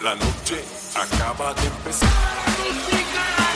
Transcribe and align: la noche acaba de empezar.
la 0.00 0.14
noche 0.14 0.64
acaba 0.94 1.52
de 1.54 1.66
empezar. 1.66 3.49